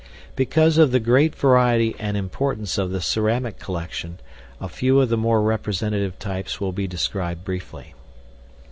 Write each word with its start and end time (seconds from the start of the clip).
Because 0.35 0.79
of 0.79 0.89
the 0.89 0.99
great 0.99 1.35
variety 1.35 1.95
and 1.99 2.17
importance 2.17 2.79
of 2.79 2.89
the 2.89 3.01
ceramic 3.01 3.59
collection, 3.59 4.19
a 4.59 4.67
few 4.67 4.99
of 4.99 5.09
the 5.09 5.15
more 5.15 5.43
representative 5.43 6.17
types 6.17 6.59
will 6.59 6.71
be 6.73 6.87
described 6.87 7.43
briefly. 7.43 7.93